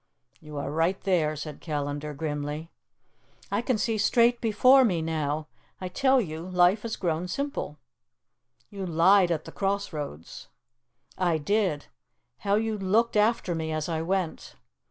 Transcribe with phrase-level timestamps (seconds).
[0.39, 2.71] "You are right there," said Callandar grimly.
[3.51, 5.45] "I can see straight before me now.
[5.79, 7.77] I tell you life has grown simple."
[8.71, 10.47] "You lied at the cross roads."
[11.19, 11.85] "I did.
[12.39, 14.55] How you looked after me as I went!